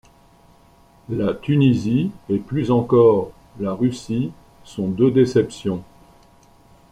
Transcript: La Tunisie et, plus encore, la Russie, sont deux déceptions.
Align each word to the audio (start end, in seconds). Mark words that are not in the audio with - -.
La 1.09 1.35
Tunisie 1.35 2.09
et, 2.27 2.39
plus 2.39 2.71
encore, 2.71 3.33
la 3.59 3.71
Russie, 3.73 4.31
sont 4.63 4.87
deux 4.87 5.11
déceptions. 5.11 5.83